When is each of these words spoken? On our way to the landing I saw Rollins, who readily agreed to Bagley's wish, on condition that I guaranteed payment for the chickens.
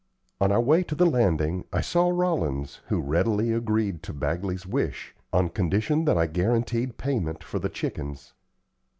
On 0.39 0.51
our 0.51 0.59
way 0.61 0.81
to 0.85 0.95
the 0.95 1.05
landing 1.05 1.65
I 1.71 1.81
saw 1.81 2.09
Rollins, 2.09 2.79
who 2.87 2.99
readily 2.99 3.51
agreed 3.53 4.01
to 4.01 4.13
Bagley's 4.13 4.65
wish, 4.65 5.13
on 5.31 5.49
condition 5.49 6.05
that 6.05 6.17
I 6.17 6.25
guaranteed 6.25 6.97
payment 6.97 7.43
for 7.43 7.59
the 7.59 7.69
chickens. 7.69 8.33